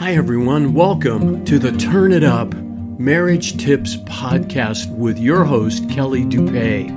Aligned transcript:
Hi, 0.00 0.14
everyone. 0.14 0.72
Welcome 0.72 1.44
to 1.44 1.58
the 1.58 1.72
Turn 1.72 2.14
It 2.14 2.24
Up 2.24 2.54
Marriage 2.54 3.58
Tips 3.58 3.96
Podcast 3.96 4.90
with 4.96 5.18
your 5.18 5.44
host, 5.44 5.90
Kelly 5.90 6.24
Dupee. 6.24 6.90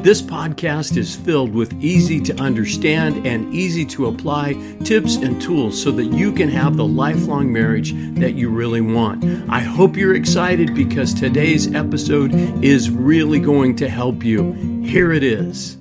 This 0.00 0.22
podcast 0.22 0.96
is 0.96 1.14
filled 1.14 1.52
with 1.52 1.74
easy 1.84 2.22
to 2.22 2.34
understand 2.40 3.26
and 3.26 3.54
easy 3.54 3.84
to 3.84 4.06
apply 4.06 4.54
tips 4.82 5.16
and 5.16 5.42
tools 5.42 5.78
so 5.80 5.90
that 5.90 6.06
you 6.06 6.32
can 6.32 6.48
have 6.48 6.78
the 6.78 6.86
lifelong 6.86 7.52
marriage 7.52 7.92
that 8.18 8.32
you 8.32 8.48
really 8.48 8.80
want. 8.80 9.22
I 9.50 9.60
hope 9.60 9.94
you're 9.94 10.16
excited 10.16 10.74
because 10.74 11.12
today's 11.12 11.74
episode 11.74 12.32
is 12.64 12.88
really 12.88 13.40
going 13.40 13.76
to 13.76 13.90
help 13.90 14.24
you. 14.24 14.52
Here 14.84 15.12
it 15.12 15.22
is. 15.22 15.76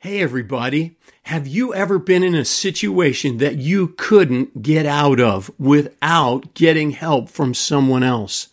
Hey, 0.00 0.22
everybody. 0.22 0.96
Have 1.26 1.48
you 1.48 1.74
ever 1.74 1.98
been 1.98 2.22
in 2.22 2.36
a 2.36 2.44
situation 2.44 3.38
that 3.38 3.56
you 3.56 3.88
couldn't 3.96 4.62
get 4.62 4.86
out 4.86 5.18
of 5.18 5.50
without 5.58 6.54
getting 6.54 6.92
help 6.92 7.30
from 7.30 7.52
someone 7.52 8.04
else? 8.04 8.46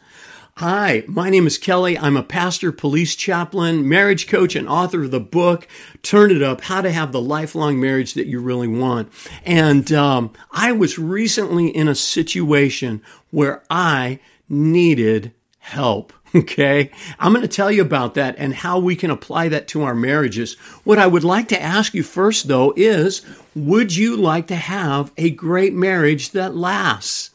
Hi, 0.58 1.04
my 1.08 1.30
name 1.30 1.46
is 1.46 1.60
Kelly. 1.60 1.96
I'm 2.00 2.18
a 2.18 2.24
pastor, 2.24 2.72
police 2.72 3.16
chaplain, 3.16 3.88
marriage 3.88 4.28
coach, 4.28 4.56
and 4.56 4.68
author 4.68 5.04
of 5.04 5.12
the 5.12 5.20
book, 5.20 5.68
Turn 6.02 6.32
It 6.32 6.42
Up 6.42 6.62
How 6.62 6.82
to 6.82 6.92
Have 6.92 7.12
the 7.12 7.22
Lifelong 7.22 7.80
Marriage 7.80 8.16
That 8.16 8.26
You 8.26 8.40
Really 8.40 8.68
Want. 8.68 9.14
And 9.46 9.92
um, 9.92 10.34
I 10.52 10.72
was 10.72 10.98
recently 10.98 11.68
in 11.68 11.88
a 11.88 11.94
situation 11.94 13.04
where 13.30 13.62
I 13.70 14.20
needed 14.50 15.32
help. 15.60 16.12
Okay. 16.44 16.90
I'm 17.20 17.32
going 17.32 17.44
to 17.44 17.48
tell 17.48 17.72
you 17.72 17.84
about 17.84 18.16
that 18.16 18.36
and 18.40 18.56
how 18.56 18.80
we 18.80 18.96
can 18.96 19.12
apply 19.12 19.50
that 19.50 19.68
to 19.70 19.84
our 19.84 19.94
marriages. 19.94 20.56
What 20.84 20.98
I 20.98 21.06
would 21.06 21.24
like 21.24 21.48
to 21.50 21.62
ask 21.62 21.94
you 21.94 22.02
first, 22.02 22.48
though, 22.48 22.74
is 22.76 23.22
would 23.56 23.96
you 23.96 24.18
like 24.18 24.48
to 24.48 24.56
have 24.56 25.12
a 25.16 25.30
great 25.30 25.74
marriage 25.74 26.32
that 26.32 26.56
lasts? 26.56 27.30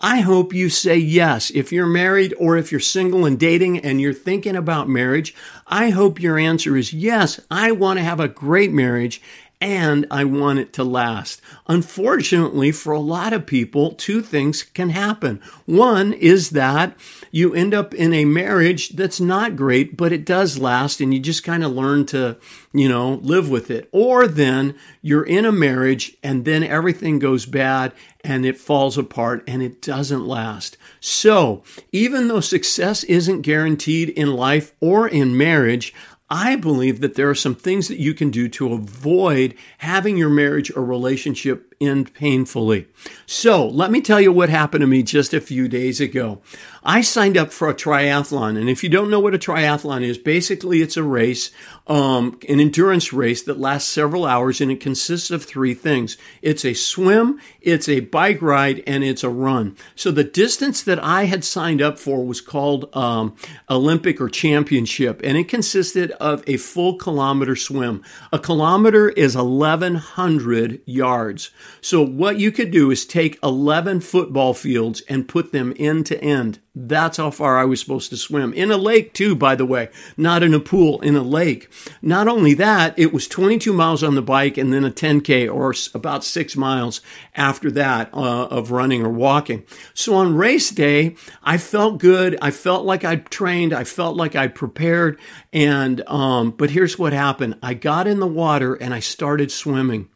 I 0.00 0.20
hope 0.20 0.52
you 0.52 0.68
say 0.68 0.96
yes. 0.96 1.50
If 1.50 1.72
you're 1.72 1.86
married 1.86 2.34
or 2.38 2.56
if 2.56 2.72
you're 2.72 2.80
single 2.80 3.24
and 3.24 3.38
dating 3.38 3.80
and 3.80 4.00
you're 4.00 4.14
thinking 4.14 4.56
about 4.56 4.88
marriage, 4.88 5.34
I 5.66 5.90
hope 5.90 6.20
your 6.20 6.38
answer 6.38 6.76
is 6.76 6.92
yes. 6.92 7.38
I 7.50 7.72
want 7.72 7.98
to 7.98 8.04
have 8.04 8.18
a 8.18 8.26
great 8.26 8.72
marriage 8.72 9.22
and 9.60 10.06
I 10.10 10.24
want 10.24 10.58
it 10.58 10.72
to 10.74 10.84
last. 10.84 11.42
Unfortunately, 11.66 12.72
for 12.72 12.92
a 12.92 13.00
lot 13.00 13.32
of 13.32 13.46
people, 13.46 13.92
two 13.92 14.22
things 14.22 14.62
can 14.62 14.90
happen. 14.90 15.40
One 15.66 16.12
is 16.14 16.50
that 16.50 16.96
you 17.30 17.54
end 17.54 17.74
up 17.74 17.94
in 17.94 18.14
a 18.14 18.24
marriage 18.24 18.90
that's 18.90 19.20
not 19.20 19.56
great, 19.56 19.96
but 19.96 20.12
it 20.12 20.24
does 20.24 20.58
last 20.58 21.00
and 21.00 21.12
you 21.12 21.20
just 21.20 21.44
kind 21.44 21.62
of 21.62 21.72
learn 21.72 22.06
to, 22.06 22.38
you 22.72 22.88
know, 22.88 23.14
live 23.22 23.50
with 23.50 23.70
it. 23.70 23.88
Or 23.92 24.26
then 24.26 24.74
you're 25.02 25.24
in 25.24 25.44
a 25.44 25.52
marriage 25.52 26.16
and 26.22 26.44
then 26.44 26.64
everything 26.64 27.18
goes 27.18 27.44
bad 27.44 27.92
and 28.22 28.44
it 28.44 28.58
falls 28.58 28.98
apart 28.98 29.44
and 29.46 29.62
it 29.62 29.80
doesn't 29.80 30.26
last. 30.26 30.76
So, 31.00 31.62
even 31.92 32.28
though 32.28 32.40
success 32.40 33.04
isn't 33.04 33.42
guaranteed 33.42 34.10
in 34.10 34.34
life 34.34 34.74
or 34.80 35.08
in 35.08 35.36
marriage, 35.36 35.94
I 36.30 36.54
believe 36.56 37.00
that 37.00 37.14
there 37.14 37.28
are 37.28 37.34
some 37.34 37.56
things 37.56 37.88
that 37.88 37.98
you 37.98 38.14
can 38.14 38.30
do 38.30 38.48
to 38.50 38.72
avoid 38.72 39.56
having 39.78 40.16
your 40.16 40.30
marriage 40.30 40.70
or 40.76 40.84
relationship 40.84 41.69
end 41.80 42.12
painfully. 42.12 42.86
So 43.26 43.66
let 43.66 43.90
me 43.90 44.00
tell 44.00 44.20
you 44.20 44.32
what 44.32 44.50
happened 44.50 44.82
to 44.82 44.86
me 44.86 45.02
just 45.02 45.32
a 45.32 45.40
few 45.40 45.66
days 45.66 46.00
ago. 46.00 46.40
I 46.82 47.00
signed 47.02 47.36
up 47.36 47.52
for 47.52 47.68
a 47.68 47.74
triathlon. 47.74 48.58
And 48.58 48.68
if 48.68 48.82
you 48.82 48.88
don't 48.88 49.10
know 49.10 49.20
what 49.20 49.34
a 49.34 49.38
triathlon 49.38 50.02
is, 50.02 50.18
basically 50.18 50.80
it's 50.80 50.96
a 50.96 51.02
race, 51.02 51.50
um, 51.86 52.38
an 52.48 52.60
endurance 52.60 53.12
race 53.12 53.42
that 53.42 53.58
lasts 53.58 53.90
several 53.90 54.24
hours 54.24 54.60
and 54.60 54.70
it 54.70 54.80
consists 54.80 55.30
of 55.30 55.44
three 55.44 55.74
things. 55.74 56.16
It's 56.42 56.64
a 56.64 56.74
swim, 56.74 57.38
it's 57.60 57.88
a 57.88 58.00
bike 58.00 58.40
ride, 58.40 58.82
and 58.86 59.04
it's 59.04 59.24
a 59.24 59.28
run. 59.28 59.76
So 59.94 60.10
the 60.10 60.24
distance 60.24 60.82
that 60.82 61.02
I 61.02 61.24
had 61.24 61.44
signed 61.44 61.82
up 61.82 61.98
for 61.98 62.24
was 62.24 62.40
called 62.40 62.94
um, 62.96 63.36
Olympic 63.68 64.20
or 64.20 64.28
championship. 64.28 65.20
And 65.22 65.36
it 65.36 65.48
consisted 65.48 66.12
of 66.12 66.42
a 66.46 66.56
full 66.56 66.96
kilometer 66.96 67.56
swim. 67.56 68.02
A 68.32 68.38
kilometer 68.38 69.10
is 69.10 69.36
1100 69.36 70.80
yards. 70.86 71.50
So 71.80 72.02
what 72.04 72.38
you 72.38 72.52
could 72.52 72.70
do 72.70 72.90
is 72.90 73.04
take 73.06 73.38
11 73.42 74.00
football 74.00 74.54
fields 74.54 75.02
and 75.08 75.28
put 75.28 75.52
them 75.52 75.74
end 75.78 76.06
to 76.06 76.22
end. 76.22 76.58
That's 76.74 77.16
how 77.16 77.32
far 77.32 77.58
I 77.58 77.64
was 77.64 77.80
supposed 77.80 78.10
to 78.10 78.16
swim. 78.16 78.52
In 78.52 78.70
a 78.70 78.76
lake, 78.76 79.12
too, 79.12 79.34
by 79.34 79.56
the 79.56 79.66
way, 79.66 79.88
not 80.16 80.44
in 80.44 80.54
a 80.54 80.60
pool, 80.60 81.00
in 81.00 81.16
a 81.16 81.22
lake. 81.22 81.68
Not 82.00 82.28
only 82.28 82.54
that, 82.54 82.96
it 82.96 83.12
was 83.12 83.26
22 83.26 83.72
miles 83.72 84.04
on 84.04 84.14
the 84.14 84.22
bike 84.22 84.56
and 84.56 84.72
then 84.72 84.84
a 84.84 84.90
10K 84.90 85.52
or 85.52 85.74
about 85.94 86.22
six 86.22 86.56
miles 86.56 87.00
after 87.34 87.72
that 87.72 88.14
uh, 88.14 88.46
of 88.46 88.70
running 88.70 89.02
or 89.04 89.10
walking. 89.10 89.64
So 89.94 90.14
on 90.14 90.36
race 90.36 90.70
day, 90.70 91.16
I 91.42 91.58
felt 91.58 91.98
good. 91.98 92.38
I 92.40 92.52
felt 92.52 92.84
like 92.84 93.04
I'd 93.04 93.30
trained. 93.30 93.72
I 93.72 93.82
felt 93.82 94.16
like 94.16 94.36
I'd 94.36 94.54
prepared. 94.54 95.18
And, 95.52 96.06
um, 96.08 96.52
but 96.52 96.70
here's 96.70 96.98
what 96.98 97.12
happened 97.12 97.58
I 97.62 97.74
got 97.74 98.06
in 98.06 98.20
the 98.20 98.26
water 98.28 98.74
and 98.74 98.94
I 98.94 99.00
started 99.00 99.50
swimming. 99.50 100.08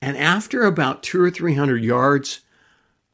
And 0.00 0.16
after 0.16 0.62
about 0.62 1.02
two 1.02 1.20
or 1.22 1.30
300 1.30 1.82
yards, 1.82 2.40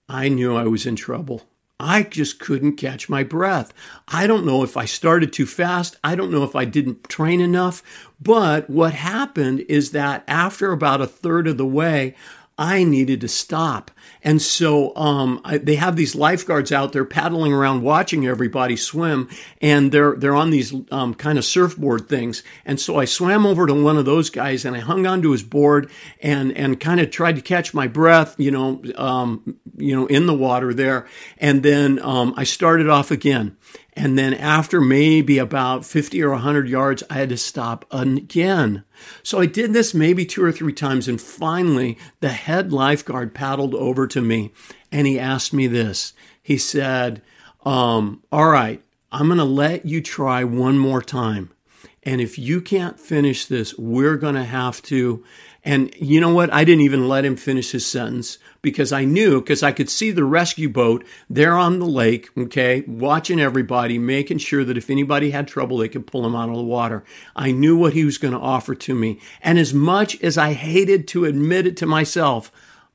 I 0.08 0.28
knew 0.28 0.54
I 0.54 0.64
was 0.64 0.86
in 0.86 0.96
trouble. 0.96 1.42
I 1.80 2.02
just 2.02 2.38
couldn't 2.38 2.76
catch 2.76 3.08
my 3.08 3.24
breath. 3.24 3.72
I 4.06 4.26
don't 4.26 4.46
know 4.46 4.62
if 4.62 4.76
I 4.76 4.84
started 4.84 5.32
too 5.32 5.46
fast. 5.46 5.96
I 6.04 6.14
don't 6.14 6.30
know 6.30 6.44
if 6.44 6.54
I 6.54 6.64
didn't 6.64 7.08
train 7.08 7.40
enough. 7.40 7.82
But 8.20 8.70
what 8.70 8.94
happened 8.94 9.60
is 9.68 9.90
that 9.90 10.24
after 10.28 10.72
about 10.72 11.00
a 11.00 11.06
third 11.06 11.48
of 11.48 11.56
the 11.56 11.66
way, 11.66 12.14
I 12.56 12.84
needed 12.84 13.20
to 13.22 13.28
stop. 13.28 13.90
And 14.22 14.40
so 14.40 14.94
um, 14.96 15.40
I, 15.44 15.58
they 15.58 15.76
have 15.76 15.96
these 15.96 16.14
lifeguards 16.14 16.72
out 16.72 16.92
there 16.92 17.04
paddling 17.04 17.52
around, 17.52 17.82
watching 17.82 18.26
everybody 18.26 18.76
swim, 18.76 19.28
and 19.60 19.92
they're 19.92 20.16
they're 20.16 20.34
on 20.34 20.50
these 20.50 20.74
um, 20.90 21.14
kind 21.14 21.38
of 21.38 21.44
surfboard 21.44 22.08
things. 22.08 22.42
And 22.64 22.80
so 22.80 22.98
I 22.98 23.04
swam 23.04 23.46
over 23.46 23.66
to 23.66 23.74
one 23.74 23.98
of 23.98 24.04
those 24.04 24.30
guys, 24.30 24.64
and 24.64 24.74
I 24.74 24.80
hung 24.80 25.06
onto 25.06 25.30
his 25.30 25.42
board, 25.42 25.90
and 26.20 26.56
and 26.56 26.80
kind 26.80 27.00
of 27.00 27.10
tried 27.10 27.36
to 27.36 27.42
catch 27.42 27.74
my 27.74 27.86
breath, 27.86 28.34
you 28.38 28.50
know, 28.50 28.82
um, 28.96 29.56
you 29.76 29.94
know, 29.94 30.06
in 30.06 30.26
the 30.26 30.34
water 30.34 30.72
there. 30.72 31.06
And 31.38 31.62
then 31.62 31.98
um, 32.00 32.34
I 32.36 32.44
started 32.44 32.88
off 32.88 33.10
again. 33.10 33.56
And 33.96 34.18
then 34.18 34.34
after 34.34 34.80
maybe 34.80 35.38
about 35.38 35.84
50 35.84 36.20
or 36.22 36.30
100 36.30 36.68
yards, 36.68 37.04
I 37.08 37.14
had 37.14 37.28
to 37.28 37.36
stop 37.36 37.84
again. 37.92 38.82
So 39.22 39.40
I 39.40 39.46
did 39.46 39.72
this 39.72 39.94
maybe 39.94 40.26
two 40.26 40.42
or 40.42 40.50
three 40.50 40.72
times. 40.72 41.06
And 41.06 41.20
finally, 41.20 41.96
the 42.20 42.30
head 42.30 42.72
lifeguard 42.72 43.34
paddled 43.34 43.74
over 43.74 43.93
to 44.08 44.20
me 44.20 44.52
and 44.90 45.06
he 45.06 45.18
asked 45.18 45.52
me 45.52 45.66
this. 45.66 46.12
He 46.42 46.58
said, 46.58 47.22
um, 47.64 48.22
All 48.30 48.48
right, 48.48 48.82
I'm 49.10 49.26
going 49.26 49.38
to 49.38 49.44
let 49.44 49.86
you 49.86 50.00
try 50.00 50.44
one 50.44 50.78
more 50.78 51.02
time. 51.02 51.50
And 52.02 52.20
if 52.20 52.38
you 52.38 52.60
can't 52.60 53.00
finish 53.00 53.46
this, 53.46 53.78
we're 53.78 54.16
going 54.16 54.34
to 54.34 54.44
have 54.44 54.82
to 54.82 55.24
and 55.64 55.94
you 55.96 56.20
know 56.20 56.32
what? 56.32 56.52
I 56.52 56.64
didn't 56.64 56.82
even 56.82 57.08
let 57.08 57.24
him 57.24 57.36
finish 57.36 57.70
his 57.70 57.86
sentence 57.86 58.36
because 58.60 58.92
I 58.92 59.06
knew, 59.06 59.40
because 59.40 59.62
I 59.62 59.72
could 59.72 59.88
see 59.88 60.10
the 60.10 60.24
rescue 60.24 60.68
boat 60.68 61.04
there 61.30 61.56
on 61.56 61.78
the 61.78 61.86
lake, 61.86 62.28
okay, 62.36 62.82
watching 62.86 63.40
everybody, 63.40 63.98
making 63.98 64.38
sure 64.38 64.62
that 64.62 64.76
if 64.76 64.90
anybody 64.90 65.30
had 65.30 65.48
trouble, 65.48 65.78
they 65.78 65.88
could 65.88 66.06
pull 66.06 66.26
him 66.26 66.36
out 66.36 66.50
of 66.50 66.56
the 66.56 66.62
water. 66.62 67.02
I 67.34 67.52
knew 67.52 67.78
what 67.78 67.94
he 67.94 68.04
was 68.04 68.18
going 68.18 68.34
to 68.34 68.40
offer 68.40 68.74
to 68.74 68.94
me. 68.94 69.20
And 69.40 69.58
as 69.58 69.72
much 69.72 70.20
as 70.22 70.36
I 70.36 70.52
hated 70.52 71.08
to 71.08 71.24
admit 71.24 71.66
it 71.66 71.78
to 71.78 71.86
myself, 71.86 72.52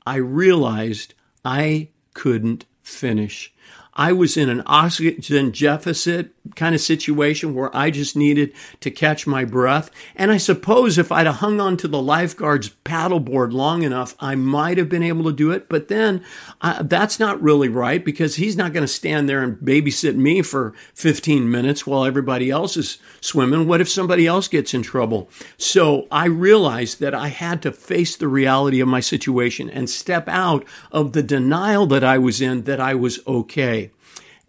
I 0.09 0.16
realized 0.16 1.14
I 1.46 1.90
couldn't 2.16 2.66
finish. 2.81 3.53
I 4.00 4.14
was 4.14 4.38
in 4.38 4.48
an 4.48 4.64
oxygen 4.66 5.52
deficit 5.52 6.32
kind 6.56 6.74
of 6.74 6.80
situation 6.80 7.54
where 7.54 7.76
I 7.76 7.92
just 7.92 8.16
needed 8.16 8.54
to 8.80 8.90
catch 8.90 9.28
my 9.28 9.44
breath. 9.44 9.92
And 10.16 10.32
I 10.32 10.38
suppose 10.38 10.98
if 10.98 11.12
I'd 11.12 11.28
hung 11.28 11.60
on 11.60 11.76
to 11.78 11.88
the 11.90 12.02
lifeguard's 12.02 12.70
paddleboard 12.86 13.52
long 13.52 13.84
enough, 13.84 14.16
I 14.22 14.36
might 14.36 14.78
have 14.78 14.88
been 14.88 15.04
able 15.04 15.25
to 15.25 15.34
do 15.34 15.51
it. 15.51 15.68
But 15.68 15.90
then 15.90 16.24
uh, 16.62 16.84
that's 16.84 17.19
not 17.19 17.42
really 17.42 17.68
right 17.68 18.04
because 18.04 18.38
he's 18.38 18.56
not 18.56 18.72
going 18.72 18.86
to 18.86 18.88
stand 18.88 19.28
there 19.28 19.44
and 19.44 19.57
babysit 19.57 20.16
me 20.16 20.44
for 20.44 20.74
15 20.94 21.52
minutes 21.52 21.86
while 21.86 22.06
everybody 22.06 22.50
else 22.50 22.78
is 22.78 23.00
swimming. 23.19 23.68
What 23.68 23.81
if 23.81 23.90
somebody 23.90 24.25
else 24.25 24.48
gets 24.48 24.74
in 24.74 24.81
trouble? 24.81 25.30
So 25.57 26.07
I 26.10 26.28
realized 26.28 27.02
that 27.02 27.13
I 27.13 27.28
had 27.28 27.62
to 27.63 27.74
face 27.74 28.16
the 28.16 28.30
reality 28.30 28.80
of 28.80 28.88
my 28.88 29.02
situation 29.02 29.69
and 29.69 29.90
step 29.90 30.30
out 30.30 30.66
of 30.90 31.12
the 31.12 31.22
denial 31.22 31.86
that 31.88 32.06
I 32.06 32.18
was 32.18 32.40
in 32.40 32.63
that 32.63 32.80
I 32.80 32.95
was 32.95 33.19
okay. 33.28 33.88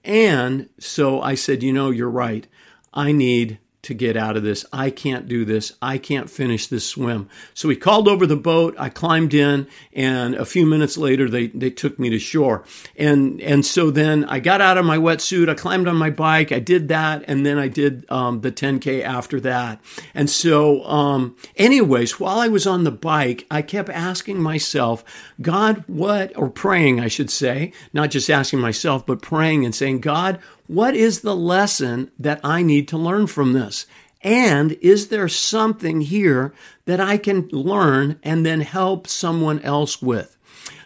And 0.04 0.68
so 0.78 1.20
I 1.20 1.34
said, 1.34 1.62
you 1.62 1.72
know, 1.72 1.90
you're 1.90 2.10
right. 2.10 2.46
I 2.92 3.12
need 3.12 3.58
to 3.82 3.94
get 3.94 4.16
out 4.16 4.36
of 4.36 4.42
this. 4.42 4.66
I 4.72 4.90
can't 4.90 5.26
do 5.26 5.44
this. 5.44 5.72
I 5.80 5.96
can't 5.96 6.28
finish 6.28 6.66
this 6.66 6.86
swim. 6.86 7.28
So 7.54 7.68
he 7.68 7.76
called 7.76 8.08
over 8.08 8.26
the 8.26 8.36
boat. 8.36 8.74
I 8.78 8.90
climbed 8.90 9.32
in 9.32 9.66
and 9.92 10.34
a 10.34 10.44
few 10.44 10.66
minutes 10.66 10.98
later 10.98 11.30
they, 11.30 11.46
they 11.48 11.70
took 11.70 11.98
me 11.98 12.10
to 12.10 12.18
shore. 12.18 12.64
And, 12.96 13.40
and 13.40 13.64
so 13.64 13.90
then 13.90 14.24
I 14.24 14.38
got 14.38 14.60
out 14.60 14.76
of 14.76 14.84
my 14.84 14.98
wetsuit. 14.98 15.48
I 15.48 15.54
climbed 15.54 15.88
on 15.88 15.96
my 15.96 16.10
bike. 16.10 16.52
I 16.52 16.58
did 16.58 16.88
that. 16.88 17.24
And 17.26 17.46
then 17.46 17.58
I 17.58 17.68
did, 17.68 18.04
um, 18.10 18.42
the 18.42 18.52
10K 18.52 19.02
after 19.02 19.40
that. 19.40 19.80
And 20.14 20.28
so, 20.28 20.84
um, 20.84 21.36
anyways, 21.56 22.20
while 22.20 22.38
I 22.38 22.48
was 22.48 22.66
on 22.66 22.84
the 22.84 22.90
bike, 22.90 23.46
I 23.50 23.62
kept 23.62 23.88
asking 23.88 24.42
myself, 24.42 25.04
God, 25.40 25.84
what, 25.86 26.36
or 26.36 26.50
praying, 26.50 27.00
I 27.00 27.08
should 27.08 27.30
say, 27.30 27.72
not 27.94 28.10
just 28.10 28.28
asking 28.28 28.60
myself, 28.60 29.06
but 29.06 29.22
praying 29.22 29.64
and 29.64 29.74
saying, 29.74 30.00
God, 30.00 30.38
what 30.70 30.94
is 30.94 31.22
the 31.22 31.34
lesson 31.34 32.12
that 32.16 32.38
I 32.44 32.62
need 32.62 32.86
to 32.88 32.96
learn 32.96 33.26
from 33.26 33.54
this? 33.54 33.86
And 34.22 34.70
is 34.80 35.08
there 35.08 35.26
something 35.26 36.00
here 36.00 36.54
that 36.84 37.00
I 37.00 37.16
can 37.16 37.48
learn 37.48 38.20
and 38.22 38.46
then 38.46 38.60
help 38.60 39.08
someone 39.08 39.58
else 39.62 40.00
with? 40.00 40.36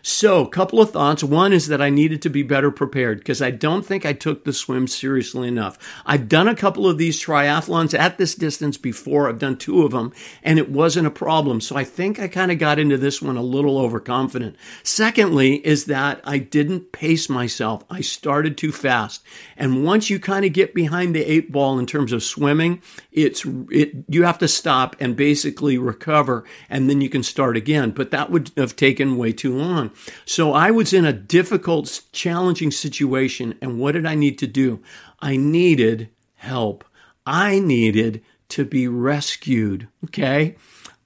So, 0.07 0.45
a 0.45 0.49
couple 0.51 0.83
of 0.83 0.91
thoughts. 0.91 1.25
One 1.25 1.55
is 1.55 1.69
that 1.69 1.81
I 1.81 1.89
needed 1.89 2.21
to 2.23 2.29
be 2.29 2.43
better 2.43 2.71
prepared 2.71 3.21
because 3.21 3.41
I 3.41 3.51
don't 3.51 3.87
think 3.87 4.05
I 4.05 4.13
took 4.13 4.45
the 4.45 4.53
swim 4.53 4.87
seriously 4.87 5.49
enough. 5.49 5.79
I've 6.05 6.29
done 6.29 6.47
a 6.47 6.55
couple 6.55 6.87
of 6.87 6.99
these 6.99 7.19
triathlons 7.19 7.99
at 7.99 8.19
this 8.19 8.35
distance 8.35 8.77
before. 8.77 9.29
I've 9.29 9.39
done 9.39 9.57
two 9.57 9.83
of 9.83 9.93
them 9.93 10.13
and 10.43 10.59
it 10.59 10.71
wasn't 10.71 11.07
a 11.07 11.11
problem. 11.11 11.63
So 11.63 11.75
I 11.75 11.85
think 11.85 12.21
I 12.21 12.29
kind 12.29 12.53
of 12.53 12.59
got 12.59 12.79
into 12.79 12.99
this 12.99 13.23
one 13.23 13.39
a 13.39 13.43
little 13.43 13.79
overconfident. 13.79 14.57
Secondly, 14.83 15.55
is 15.67 15.87
that 15.87 16.21
I 16.23 16.37
didn't 16.37 16.93
pace 16.93 17.31
myself. 17.31 17.83
I 17.89 18.03
started 18.03 18.59
too 18.59 18.73
fast. 18.73 19.23
And 19.57 19.87
once 19.87 20.11
you 20.11 20.21
kind 20.21 20.45
of 20.45 20.53
get 20.53 20.75
behind 20.75 21.15
the 21.15 21.25
eight 21.25 21.51
ball 21.51 21.79
in 21.79 21.87
terms 21.87 22.13
of 22.13 22.23
swimming, 22.23 22.83
it's, 23.15 23.47
it, 23.71 23.95
you 24.09 24.25
have 24.25 24.39
to 24.39 24.49
stop 24.49 24.97
and 24.99 25.15
basically 25.17 25.79
recover 25.79 26.45
and 26.69 26.91
then 26.91 27.01
you 27.01 27.09
can 27.09 27.23
start 27.23 27.57
again. 27.57 27.93
But 27.93 28.11
that 28.11 28.31
would 28.31 28.51
have 28.57 28.75
taken 28.75 29.17
way 29.17 29.33
too 29.33 29.57
long. 29.57 29.93
So 30.27 30.53
I 30.53 30.73
was 30.73 30.93
in 30.93 31.05
a 31.05 31.13
difficult, 31.13 32.03
challenging 32.13 32.73
situation. 32.73 33.57
And 33.63 33.79
what 33.79 33.93
did 33.93 34.05
I 34.05 34.17
need 34.17 34.39
to 34.41 34.49
do? 34.49 34.83
I 35.21 35.37
needed 35.37 36.11
help. 36.35 36.85
I 37.25 37.61
needed 37.61 38.23
to 38.51 38.65
be 38.65 38.89
rescued. 38.89 39.89
Okay. 40.05 40.57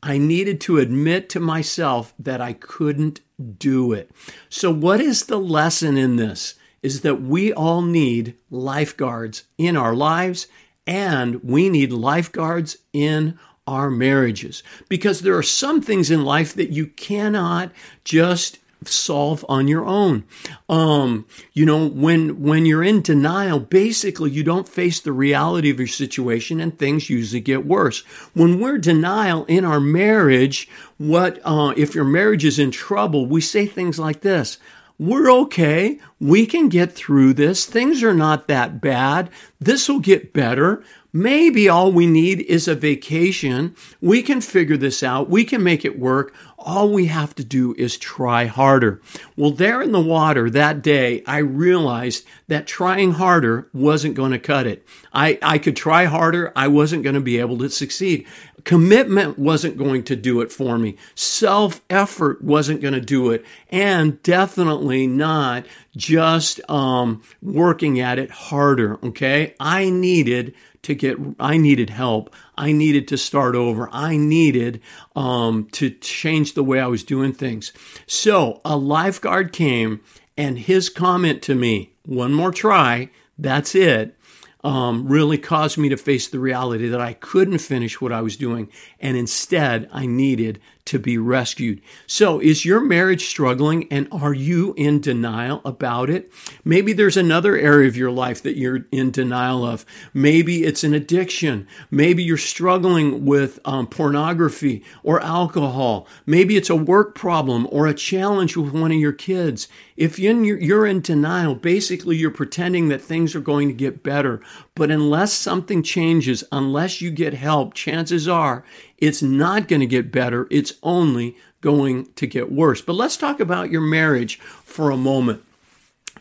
I 0.02 0.16
needed 0.16 0.60
to 0.62 0.78
admit 0.78 1.28
to 1.30 1.40
myself 1.40 2.14
that 2.18 2.40
I 2.40 2.54
couldn't 2.54 3.20
do 3.58 3.92
it. 3.92 4.10
So, 4.48 4.72
what 4.72 5.00
is 5.00 5.26
the 5.26 5.38
lesson 5.38 5.96
in 5.96 6.16
this? 6.16 6.54
Is 6.82 7.00
that 7.00 7.20
we 7.20 7.52
all 7.52 7.82
need 7.82 8.36
lifeguards 8.50 9.44
in 9.58 9.76
our 9.76 9.94
lives 9.94 10.46
and 10.88 11.44
we 11.44 11.68
need 11.68 11.92
lifeguards 11.92 12.78
in 12.94 13.38
our 13.66 13.90
marriages 13.90 14.62
because 14.88 15.20
there 15.20 15.36
are 15.36 15.42
some 15.42 15.82
things 15.82 16.10
in 16.10 16.24
life 16.24 16.54
that 16.54 16.70
you 16.70 16.86
cannot 16.86 17.70
just 18.02 18.58
solve 18.84 19.44
on 19.48 19.68
your 19.68 19.84
own. 19.84 20.24
Um, 20.68 21.26
you 21.52 21.66
know, 21.66 21.86
when 21.86 22.40
when 22.40 22.64
you're 22.64 22.82
in 22.82 23.02
denial, 23.02 23.60
basically 23.60 24.30
you 24.30 24.42
don't 24.42 24.68
face 24.68 25.00
the 25.00 25.12
reality 25.12 25.68
of 25.68 25.78
your 25.78 25.88
situation 25.88 26.58
and 26.58 26.78
things 26.78 27.10
usually 27.10 27.40
get 27.40 27.66
worse. 27.66 28.00
When 28.32 28.58
we're 28.58 28.78
denial 28.78 29.44
in 29.44 29.66
our 29.66 29.80
marriage, 29.80 30.70
what 30.96 31.38
uh, 31.44 31.74
if 31.76 31.94
your 31.94 32.04
marriage 32.04 32.46
is 32.46 32.58
in 32.58 32.70
trouble, 32.70 33.26
we 33.26 33.42
say 33.42 33.66
things 33.66 33.98
like 33.98 34.20
this. 34.22 34.56
We're 34.98 35.30
okay. 35.42 36.00
We 36.18 36.44
can 36.44 36.68
get 36.68 36.92
through 36.92 37.34
this. 37.34 37.66
Things 37.66 38.02
are 38.02 38.14
not 38.14 38.48
that 38.48 38.80
bad. 38.80 39.30
This 39.60 39.88
will 39.88 40.00
get 40.00 40.32
better. 40.32 40.82
Maybe 41.12 41.68
all 41.68 41.90
we 41.90 42.06
need 42.06 42.40
is 42.42 42.68
a 42.68 42.74
vacation. 42.74 43.74
We 44.00 44.22
can 44.22 44.40
figure 44.40 44.76
this 44.76 45.02
out. 45.02 45.30
We 45.30 45.44
can 45.44 45.62
make 45.62 45.84
it 45.84 45.98
work. 45.98 46.34
All 46.58 46.92
we 46.92 47.06
have 47.06 47.34
to 47.36 47.44
do 47.44 47.74
is 47.78 47.96
try 47.96 48.44
harder. 48.44 49.00
Well, 49.36 49.52
there 49.52 49.80
in 49.80 49.92
the 49.92 50.00
water 50.00 50.50
that 50.50 50.82
day, 50.82 51.22
I 51.26 51.38
realized 51.38 52.26
that 52.48 52.66
trying 52.66 53.12
harder 53.12 53.68
wasn't 53.72 54.16
going 54.16 54.32
to 54.32 54.38
cut 54.38 54.66
it. 54.66 54.86
I, 55.12 55.38
I 55.40 55.58
could 55.58 55.76
try 55.76 56.04
harder. 56.04 56.52
I 56.54 56.68
wasn't 56.68 57.04
going 57.04 57.14
to 57.14 57.20
be 57.20 57.38
able 57.38 57.56
to 57.58 57.70
succeed. 57.70 58.26
Commitment 58.64 59.38
wasn't 59.38 59.76
going 59.76 60.02
to 60.04 60.16
do 60.16 60.40
it 60.40 60.50
for 60.52 60.78
me. 60.78 60.96
Self 61.14 61.80
effort 61.88 62.42
wasn't 62.42 62.80
going 62.80 62.94
to 62.94 63.00
do 63.00 63.30
it. 63.30 63.44
And 63.70 64.22
definitely 64.22 65.06
not 65.06 65.66
just 65.96 66.60
um, 66.70 67.22
working 67.42 68.00
at 68.00 68.18
it 68.18 68.30
harder. 68.30 68.98
Okay. 69.04 69.54
I 69.60 69.90
needed 69.90 70.54
to 70.82 70.94
get, 70.94 71.18
I 71.38 71.56
needed 71.56 71.90
help. 71.90 72.34
I 72.56 72.72
needed 72.72 73.08
to 73.08 73.18
start 73.18 73.54
over. 73.54 73.88
I 73.92 74.16
needed 74.16 74.80
um, 75.14 75.68
to 75.72 75.90
change 75.90 76.54
the 76.54 76.64
way 76.64 76.80
I 76.80 76.86
was 76.86 77.04
doing 77.04 77.32
things. 77.32 77.72
So 78.06 78.60
a 78.64 78.76
lifeguard 78.76 79.52
came 79.52 80.00
and 80.36 80.58
his 80.58 80.88
comment 80.88 81.42
to 81.42 81.54
me, 81.54 81.92
one 82.04 82.32
more 82.32 82.52
try, 82.52 83.10
that's 83.38 83.74
it 83.74 84.17
um, 84.64 85.06
really 85.06 85.38
caused 85.38 85.78
me 85.78 85.88
to 85.88 85.96
face 85.96 86.28
the 86.28 86.40
reality 86.40 86.88
that 86.88 87.00
I 87.00 87.12
couldn't 87.12 87.58
finish 87.58 88.00
what 88.00 88.12
I 88.12 88.22
was 88.22 88.36
doing, 88.36 88.70
and 89.00 89.16
instead 89.16 89.88
I 89.92 90.06
needed 90.06 90.60
to 90.88 90.98
be 90.98 91.18
rescued. 91.18 91.80
So, 92.06 92.40
is 92.40 92.64
your 92.64 92.80
marriage 92.80 93.26
struggling 93.26 93.86
and 93.90 94.08
are 94.10 94.32
you 94.32 94.74
in 94.76 95.00
denial 95.00 95.60
about 95.64 96.08
it? 96.08 96.32
Maybe 96.64 96.92
there's 96.92 97.16
another 97.16 97.56
area 97.56 97.88
of 97.88 97.96
your 97.96 98.10
life 98.10 98.42
that 98.42 98.56
you're 98.56 98.86
in 98.90 99.10
denial 99.10 99.66
of. 99.66 99.84
Maybe 100.14 100.64
it's 100.64 100.84
an 100.84 100.94
addiction. 100.94 101.66
Maybe 101.90 102.22
you're 102.22 102.38
struggling 102.38 103.26
with 103.26 103.60
um, 103.64 103.86
pornography 103.86 104.82
or 105.02 105.20
alcohol. 105.20 106.06
Maybe 106.24 106.56
it's 106.56 106.70
a 106.70 106.76
work 106.76 107.14
problem 107.14 107.68
or 107.70 107.86
a 107.86 107.94
challenge 107.94 108.56
with 108.56 108.72
one 108.72 108.90
of 108.90 108.98
your 108.98 109.12
kids. 109.12 109.68
If 109.96 110.18
you're 110.18 110.86
in 110.86 111.00
denial, 111.00 111.54
basically 111.54 112.16
you're 112.16 112.30
pretending 112.30 112.88
that 112.88 113.02
things 113.02 113.34
are 113.34 113.40
going 113.40 113.68
to 113.68 113.74
get 113.74 114.02
better. 114.02 114.40
But 114.74 114.90
unless 114.90 115.32
something 115.32 115.82
changes, 115.82 116.44
unless 116.52 117.00
you 117.00 117.10
get 117.10 117.34
help, 117.34 117.74
chances 117.74 118.28
are 118.28 118.64
it's 118.98 119.22
not 119.22 119.68
going 119.68 119.80
to 119.80 119.86
get 119.86 120.12
better. 120.12 120.46
It's 120.50 120.74
only 120.82 121.36
going 121.60 122.12
to 122.14 122.26
get 122.26 122.52
worse. 122.52 122.80
But 122.80 122.94
let's 122.94 123.16
talk 123.16 123.40
about 123.40 123.70
your 123.70 123.80
marriage 123.80 124.38
for 124.38 124.90
a 124.90 124.96
moment. 124.96 125.42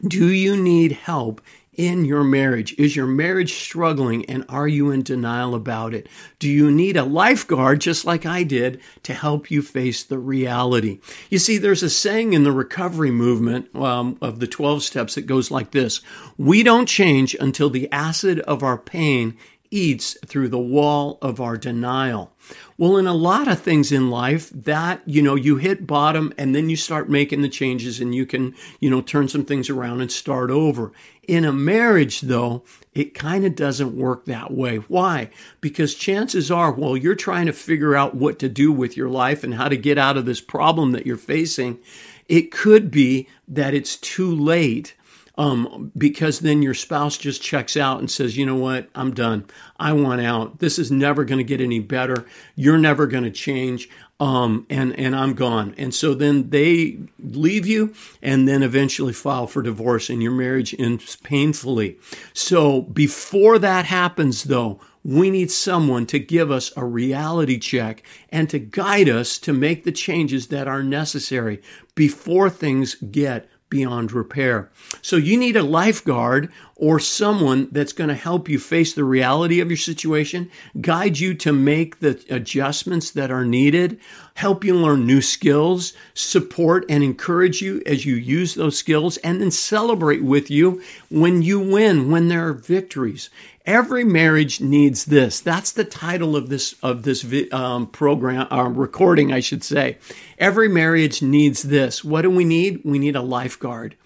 Do 0.07 0.27
you 0.27 0.56
need 0.56 0.91
help 0.91 1.41
in 1.77 2.06
your 2.06 2.24
marriage? 2.24 2.74
Is 2.77 2.95
your 2.95 3.07
marriage 3.07 3.53
struggling 3.53 4.25
and 4.25 4.44
are 4.50 4.68
you 4.68 4.91
in 4.91 5.03
denial 5.03 5.56
about 5.56 5.94
it? 5.94 6.07
Do 6.39 6.50
you 6.50 6.71
need 6.71 6.97
a 6.97 7.03
lifeguard 7.03 7.81
just 7.81 8.03
like 8.03 8.25
I 8.25 8.44
did 8.44 8.81
to 9.03 9.13
help 9.13 9.50
you 9.50 9.62
face 9.62 10.03
the 10.03 10.18
reality? 10.18 11.00
You 11.30 11.38
see, 11.38 11.57
there's 11.57 11.83
a 11.83 11.89
saying 11.89 12.33
in 12.33 12.44
the 12.44 12.51
recovery 12.51 13.12
movement 13.12 13.73
um, 13.75 14.18
of 14.21 14.39
the 14.39 14.47
12 14.47 14.83
steps 14.83 15.15
that 15.15 15.27
goes 15.27 15.51
like 15.51 15.71
this 15.71 16.01
We 16.38 16.63
don't 16.63 16.88
change 16.88 17.35
until 17.39 17.69
the 17.69 17.91
acid 17.91 18.39
of 18.41 18.63
our 18.63 18.77
pain 18.77 19.38
eats 19.72 20.18
through 20.25 20.50
the 20.50 20.60
wall 20.60 21.18
of 21.22 21.40
our 21.42 21.58
denial. 21.58 22.31
Well, 22.78 22.98
in 22.98 23.08
a 23.08 23.14
lot 23.14 23.48
of 23.48 23.60
things 23.60 23.92
in 23.92 24.10
life, 24.10 24.50
that, 24.52 25.02
you 25.06 25.22
know, 25.22 25.36
you 25.36 25.58
hit 25.58 25.88
bottom 25.88 26.34
and 26.38 26.54
then 26.56 26.69
you 26.69 26.75
start 26.75 27.10
making 27.10 27.42
the 27.42 27.50
changes 27.50 28.00
and 28.00 28.14
you 28.14 28.25
can, 28.25 28.56
you 28.80 28.90
know, 28.90 29.02
turn 29.02 29.28
some 29.28 29.45
things 29.45 29.69
around 29.69 30.02
and 30.02 30.12
start 30.12 30.50
over. 30.50 30.92
In 31.28 31.44
a 31.44 31.52
marriage, 31.52 32.21
though, 32.21 32.64
it 32.94 33.14
kind 33.14 33.45
of 33.45 33.56
doesn't 33.56 33.97
work 33.97 34.26
that 34.26 34.52
way. 34.52 34.78
Why? 34.78 35.30
Because 35.59 35.94
chances 35.95 36.50
are, 36.50 36.71
while 36.71 36.95
you're 36.95 37.16
trying 37.16 37.47
to 37.47 37.54
figure 37.54 37.95
out 37.95 38.16
what 38.16 38.40
to 38.40 38.50
do 38.50 38.71
with 38.71 38.95
your 38.95 39.09
life 39.09 39.44
and 39.44 39.56
how 39.56 39.68
to 39.68 39.78
get 39.78 39.97
out 39.97 40.18
of 40.18 40.26
this 40.26 40.42
problem 40.42 40.94
that 40.94 41.06
you're 41.06 41.18
facing, 41.18 41.80
it 42.28 42.52
could 42.52 42.92
be 42.92 43.28
that 43.47 43.74
it's 43.74 43.97
too 43.97 44.33
late 44.33 44.95
um, 45.37 45.91
because 45.95 46.39
then 46.39 46.61
your 46.63 46.73
spouse 46.73 47.17
just 47.17 47.41
checks 47.41 47.77
out 47.77 47.99
and 47.99 48.09
says, 48.09 48.35
you 48.35 48.45
know 48.45 48.56
what, 48.56 48.89
I'm 48.95 49.13
done. 49.13 49.45
I 49.79 49.94
want 49.94 50.21
out. 50.21 50.59
This 50.59 50.79
is 50.79 50.91
never 50.91 51.23
going 51.23 51.37
to 51.37 51.44
get 51.44 51.61
any 51.61 51.79
better. 51.79 52.25
You're 52.56 52.79
never 52.79 53.06
going 53.06 53.23
to 53.23 53.31
change. 53.31 53.87
Um, 54.19 54.65
and, 54.67 54.97
and 54.97 55.15
I'm 55.15 55.35
gone. 55.35 55.75
And 55.77 55.94
so 55.94 56.15
then 56.15 56.49
they 56.49 56.97
leave 57.19 57.67
you 57.67 57.94
and 58.23 58.47
then 58.47 58.63
eventually 58.63 59.13
file 59.13 59.45
for 59.45 59.61
divorce 59.61 60.09
and 60.09 60.23
your 60.23 60.31
marriage 60.31 60.73
ends 60.79 61.17
painfully. 61.17 61.99
So 62.33 62.81
before 62.81 63.59
that 63.59 63.85
happens 63.85 64.45
though, 64.45 64.79
we 65.03 65.29
need 65.29 65.51
someone 65.51 66.07
to 66.07 66.17
give 66.17 66.49
us 66.49 66.73
a 66.75 66.83
reality 66.83 67.59
check 67.59 68.01
and 68.29 68.49
to 68.49 68.57
guide 68.57 69.07
us 69.07 69.37
to 69.37 69.53
make 69.53 69.83
the 69.83 69.91
changes 69.91 70.47
that 70.47 70.67
are 70.67 70.83
necessary 70.83 71.61
before 71.94 72.49
things 72.49 72.95
get 72.95 73.47
beyond 73.69 74.12
repair. 74.12 74.69
So 75.02 75.16
you 75.16 75.38
need 75.38 75.57
a 75.57 75.64
lifeguard 75.64 76.52
or 76.76 77.00
someone 77.00 77.68
that's 77.71 77.94
going 77.94 78.07
to 78.07 78.16
help 78.16 78.47
you 78.47 78.59
face 78.59 78.94
the 78.94 79.04
reality 79.04 79.59
of 79.59 79.69
your 79.69 79.78
situation, 79.78 80.50
guide 80.80 81.19
you 81.19 81.33
to 81.33 81.52
make 81.52 82.00
the 82.00 82.24
adjustments 82.30 83.12
that 83.12 83.31
are 83.31 83.45
needed, 83.45 84.00
help 84.36 84.64
you 84.64 84.76
learn 84.76 85.06
new 85.06 85.21
skills, 85.21 85.94
support 86.14 86.86
and 86.88 87.04
encourage 87.04 87.62
you 87.62 87.81
as 87.86 88.06
you 88.06 88.16
use 88.16 88.56
those 88.56 88.78
skills, 88.78 89.18
and 89.18 89.42
then 89.42 89.52
celebrate 89.52 90.24
with 90.24 90.52
you 90.52 90.81
when 91.09 91.42
you 91.42 91.59
win, 91.59 92.12
when 92.12 92.28
there 92.28 92.47
are 92.47 92.54
victories. 92.54 93.30
Every 93.68 94.06
marriage 94.06 94.62
needs 94.62 95.04
this. 95.06 95.42
That's 95.42 95.74
the 95.74 95.83
title 95.83 96.38
of 96.38 96.47
this 96.47 96.74
of 96.81 97.04
this 97.04 97.26
um, 97.52 97.88
program 97.88 98.47
um, 98.50 98.76
recording, 98.76 99.33
I 99.33 99.42
should 99.42 99.62
say. 99.62 99.97
Every 100.40 100.69
marriage 100.69 101.21
needs 101.21 101.64
this. 101.64 102.02
What 102.02 102.21
do 102.21 102.30
we 102.30 102.45
need? 102.45 102.80
We 102.86 102.97
need 102.97 103.18
a 103.18 103.21
lifeguard 103.21 103.97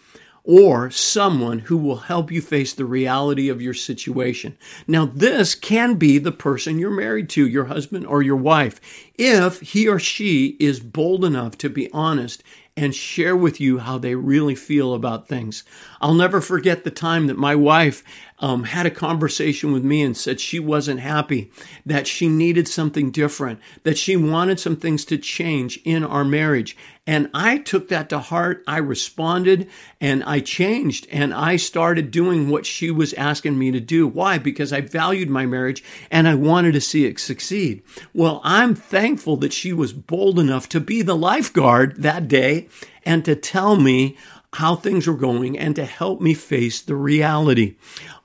or 0.44 0.90
someone 0.90 1.60
who 1.60 1.78
will 1.78 1.98
help 1.98 2.32
you 2.32 2.42
face 2.42 2.74
the 2.74 2.86
reality 2.86 3.50
of 3.50 3.62
your 3.62 3.76
situation. 3.76 4.58
Now, 4.88 5.06
this 5.06 5.54
can 5.54 5.94
be 5.94 6.18
the 6.18 6.32
person 6.32 6.80
you're 6.80 6.90
married 6.90 7.30
to, 7.30 7.48
your 7.48 7.66
husband 7.66 8.08
or 8.08 8.24
your 8.24 8.38
wife, 8.38 8.82
if 9.20 9.62
he 9.62 9.88
or 9.88 10.00
she 10.00 10.58
is 10.60 10.80
bold 10.80 11.24
enough 11.24 11.60
to 11.60 11.70
be 11.70 11.92
honest 11.92 12.42
and 12.82 12.96
share 12.96 13.36
with 13.36 13.62
you 13.62 13.78
how 13.78 13.98
they 14.00 14.16
really 14.16 14.56
feel 14.56 14.94
about 14.94 15.28
things. 15.28 15.64
I'll 16.02 16.16
never 16.16 16.42
forget 16.42 16.84
the 16.84 16.92
time 16.92 17.28
that 17.28 17.38
my 17.38 17.56
wife 17.56 18.04
um, 18.40 18.64
had 18.64 18.88
a 18.88 18.92
conversation 18.92 19.72
with 19.72 19.84
me 19.84 20.02
and 20.02 20.18
said 20.18 20.40
she 20.40 20.60
wasn't 20.60 21.00
happy, 21.00 21.52
that 21.86 22.08
she 22.08 22.28
needed 22.28 22.68
something 22.68 23.12
different, 23.12 23.60
that 23.84 24.00
she 24.00 24.16
wanted 24.18 24.60
some 24.60 24.76
things 24.76 25.06
to 25.06 25.18
change 25.20 25.80
in 25.86 26.04
our 26.04 26.26
marriage. 26.26 26.76
And 27.08 27.30
I 27.34 27.58
took 27.58 27.88
that 27.90 28.10
to 28.10 28.20
heart. 28.20 28.64
I 28.68 28.78
responded 28.78 29.70
and 30.00 30.24
I 30.24 30.40
changed 30.40 31.08
and 31.12 31.34
I 31.34 31.56
started 31.56 32.12
doing 32.12 32.50
what 32.50 32.66
she 32.66 32.92
was 32.92 33.14
asking 33.14 33.58
me 33.58 33.72
to 33.72 33.80
do. 33.80 34.08
Why? 34.08 34.38
Because 34.38 34.72
I 34.72 34.82
valued 34.82 35.30
my 35.30 35.46
marriage 35.46 35.84
and 36.10 36.28
I 36.28 36.36
wanted 36.36 36.74
to 36.74 36.82
see 36.82 37.06
it 37.06 37.20
succeed. 37.20 37.84
Well, 38.14 38.40
I'm 38.44 38.76
thankful 38.76 39.38
that 39.38 39.54
she 39.54 39.74
was 39.74 39.94
bold 39.94 40.40
enough 40.40 40.70
to 40.70 40.80
be 40.80 41.02
the 41.02 41.16
lifeguard 41.16 42.02
that 42.02 42.28
day 42.28 42.68
and 43.06 43.24
to 43.26 43.36
tell 43.36 43.76
me 43.76 44.18
how 44.54 44.76
things 44.76 45.08
were 45.08 45.14
going 45.14 45.58
and 45.58 45.76
to 45.76 45.86
help 45.86 46.22
me 46.22 46.34
face 46.34 46.82
the 46.82 46.96
reality. 46.96 47.76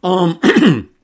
Um, 0.03 0.41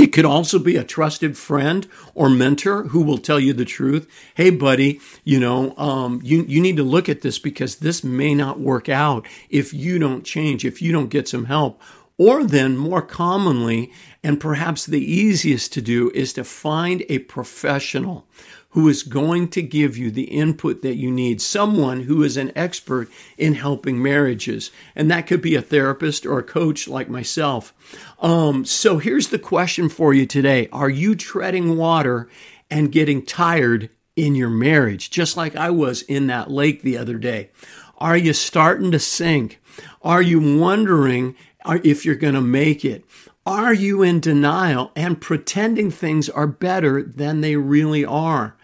It 0.00 0.14
could 0.14 0.24
also 0.24 0.58
be 0.58 0.76
a 0.76 0.84
trusted 0.84 1.36
friend 1.36 1.86
or 2.14 2.30
mentor 2.30 2.84
who 2.84 3.02
will 3.02 3.18
tell 3.18 3.38
you 3.38 3.52
the 3.52 3.66
truth. 3.66 4.08
Hey, 4.34 4.48
buddy, 4.48 4.98
you 5.24 5.38
know, 5.38 5.76
um, 5.76 6.22
you, 6.24 6.42
you 6.44 6.58
need 6.62 6.78
to 6.78 6.82
look 6.82 7.10
at 7.10 7.20
this 7.20 7.38
because 7.38 7.76
this 7.76 8.02
may 8.02 8.34
not 8.34 8.58
work 8.58 8.88
out 8.88 9.26
if 9.50 9.74
you 9.74 9.98
don't 9.98 10.24
change, 10.24 10.64
if 10.64 10.80
you 10.80 10.90
don't 10.90 11.10
get 11.10 11.28
some 11.28 11.44
help. 11.44 11.82
Or 12.20 12.44
then, 12.44 12.76
more 12.76 13.00
commonly, 13.00 13.90
and 14.22 14.38
perhaps 14.38 14.84
the 14.84 15.02
easiest 15.02 15.72
to 15.72 15.80
do, 15.80 16.10
is 16.14 16.34
to 16.34 16.44
find 16.44 17.02
a 17.08 17.20
professional 17.20 18.26
who 18.72 18.90
is 18.90 19.02
going 19.02 19.48
to 19.48 19.62
give 19.62 19.96
you 19.96 20.10
the 20.10 20.24
input 20.24 20.82
that 20.82 20.96
you 20.96 21.10
need, 21.10 21.40
someone 21.40 22.02
who 22.02 22.22
is 22.22 22.36
an 22.36 22.52
expert 22.54 23.08
in 23.38 23.54
helping 23.54 24.02
marriages. 24.02 24.70
And 24.94 25.10
that 25.10 25.26
could 25.26 25.40
be 25.40 25.54
a 25.54 25.62
therapist 25.62 26.26
or 26.26 26.38
a 26.38 26.42
coach 26.42 26.86
like 26.86 27.08
myself. 27.08 27.72
Um, 28.20 28.66
so 28.66 28.98
here's 28.98 29.28
the 29.28 29.38
question 29.38 29.88
for 29.88 30.12
you 30.12 30.26
today 30.26 30.68
Are 30.74 30.90
you 30.90 31.14
treading 31.14 31.78
water 31.78 32.28
and 32.70 32.92
getting 32.92 33.24
tired 33.24 33.88
in 34.14 34.34
your 34.34 34.50
marriage, 34.50 35.08
just 35.08 35.38
like 35.38 35.56
I 35.56 35.70
was 35.70 36.02
in 36.02 36.26
that 36.26 36.50
lake 36.50 36.82
the 36.82 36.98
other 36.98 37.16
day? 37.16 37.50
Are 37.96 38.16
you 38.18 38.34
starting 38.34 38.90
to 38.90 38.98
sink? 38.98 39.58
Are 40.02 40.20
you 40.20 40.58
wondering 40.58 41.34
Uh, 41.64 41.78
if 41.84 42.04
you're 42.04 42.14
going 42.14 42.34
to 42.34 42.40
make 42.40 42.84
it? 42.84 43.04
Are 43.46 43.74
you 43.74 44.02
in 44.02 44.20
denial 44.20 44.92
and 44.94 45.20
pretending 45.20 45.90
things 45.90 46.28
are 46.28 46.46
better 46.46 47.02
than 47.02 47.40
they 47.40 47.56
really 47.56 48.04
are? 48.04 48.56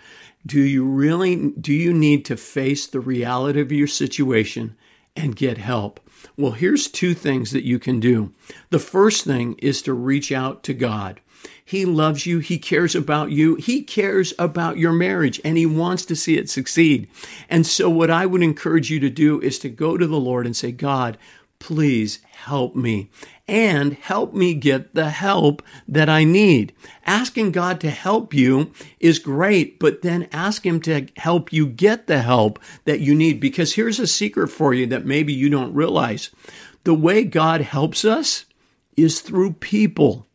Do 0.44 0.60
you 0.60 0.84
really 0.84 1.50
do 1.52 1.72
you 1.72 1.92
need 1.92 2.24
to 2.26 2.36
face 2.36 2.86
the 2.86 3.00
reality 3.00 3.60
of 3.60 3.72
your 3.72 3.88
situation 3.88 4.76
and 5.16 5.34
get 5.34 5.58
help? 5.58 5.98
Well, 6.36 6.52
here's 6.52 6.88
two 6.88 7.14
things 7.14 7.50
that 7.50 7.64
you 7.64 7.78
can 7.78 8.00
do. 8.00 8.32
The 8.70 8.78
first 8.78 9.24
thing 9.24 9.54
is 9.58 9.82
to 9.82 9.92
reach 9.92 10.30
out 10.30 10.62
to 10.64 10.74
God. 10.74 11.20
He 11.64 11.84
loves 11.84 12.26
you. 12.26 12.38
He 12.38 12.58
cares 12.58 12.94
about 12.94 13.30
you. 13.32 13.56
He 13.56 13.82
cares 13.82 14.32
about 14.38 14.78
your 14.78 14.92
marriage 14.92 15.40
and 15.44 15.56
he 15.56 15.66
wants 15.66 16.04
to 16.06 16.16
see 16.16 16.36
it 16.36 16.48
succeed. 16.48 17.08
And 17.48 17.66
so 17.66 17.90
what 17.90 18.10
I 18.10 18.26
would 18.26 18.42
encourage 18.42 18.90
you 18.90 19.00
to 19.00 19.10
do 19.10 19.40
is 19.40 19.58
to 19.60 19.68
go 19.68 19.96
to 19.96 20.06
the 20.06 20.20
Lord 20.20 20.46
and 20.46 20.56
say, 20.56 20.70
God, 20.70 21.18
please 21.58 22.20
help 22.46 22.74
me 22.74 23.10
and 23.48 23.94
help 23.94 24.32
me 24.32 24.54
get 24.54 24.94
the 24.94 25.10
help 25.10 25.62
that 25.86 26.08
I 26.08 26.24
need. 26.24 26.72
Asking 27.04 27.52
God 27.52 27.80
to 27.80 27.90
help 27.90 28.32
you 28.32 28.72
is 28.98 29.18
great, 29.18 29.78
but 29.78 30.02
then 30.02 30.28
ask 30.32 30.64
Him 30.64 30.80
to 30.82 31.06
help 31.16 31.52
you 31.52 31.66
get 31.66 32.06
the 32.06 32.22
help 32.22 32.58
that 32.84 33.00
you 33.00 33.14
need. 33.14 33.40
Because 33.40 33.74
here's 33.74 34.00
a 34.00 34.06
secret 34.06 34.48
for 34.48 34.72
you 34.72 34.86
that 34.86 35.04
maybe 35.04 35.32
you 35.32 35.50
don't 35.50 35.74
realize. 35.74 36.30
The 36.84 36.94
way 36.94 37.24
God 37.24 37.60
helps 37.60 38.04
us 38.04 38.46
is 38.96 39.20
through 39.20 39.54
people. 39.54 40.26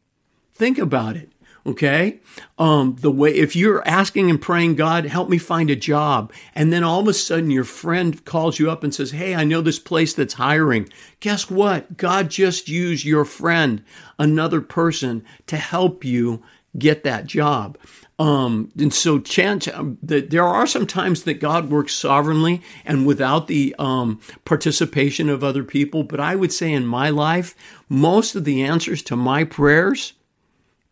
Think 0.53 0.77
about 0.77 1.15
it. 1.15 1.30
Okay. 1.65 2.19
Um, 2.57 2.95
the 3.01 3.11
way, 3.11 3.35
if 3.35 3.55
you're 3.55 3.87
asking 3.87 4.31
and 4.31 4.41
praying, 4.41 4.75
God, 4.75 5.05
help 5.05 5.29
me 5.29 5.37
find 5.37 5.69
a 5.69 5.75
job. 5.75 6.33
And 6.55 6.73
then 6.73 6.83
all 6.83 7.01
of 7.01 7.07
a 7.07 7.13
sudden 7.13 7.51
your 7.51 7.63
friend 7.63 8.23
calls 8.25 8.57
you 8.57 8.71
up 8.71 8.83
and 8.83 8.93
says, 8.93 9.11
Hey, 9.11 9.35
I 9.35 9.43
know 9.43 9.61
this 9.61 9.77
place 9.77 10.13
that's 10.13 10.33
hiring. 10.35 10.89
Guess 11.19 11.51
what? 11.51 11.97
God 11.97 12.29
just 12.29 12.67
used 12.67 13.05
your 13.05 13.25
friend, 13.25 13.83
another 14.17 14.59
person 14.59 15.23
to 15.47 15.57
help 15.57 16.03
you 16.03 16.41
get 16.77 17.03
that 17.03 17.27
job. 17.27 17.77
Um, 18.17 18.71
and 18.77 18.93
so 18.93 19.19
chance 19.19 19.67
um, 19.67 19.97
that 20.03 20.29
there 20.29 20.45
are 20.45 20.67
some 20.67 20.87
times 20.87 21.23
that 21.23 21.35
God 21.35 21.69
works 21.69 21.93
sovereignly 21.93 22.61
and 22.85 23.05
without 23.05 23.47
the 23.47 23.75
um, 23.77 24.19
participation 24.45 25.29
of 25.29 25.43
other 25.43 25.63
people. 25.63 26.03
But 26.03 26.19
I 26.19 26.35
would 26.35 26.53
say 26.53 26.71
in 26.71 26.85
my 26.85 27.09
life, 27.09 27.55
most 27.89 28.35
of 28.35 28.45
the 28.45 28.63
answers 28.63 29.01
to 29.03 29.15
my 29.15 29.43
prayers 29.43 30.13